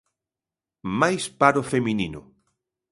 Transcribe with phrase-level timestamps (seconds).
[0.99, 2.21] Máis paro feminino.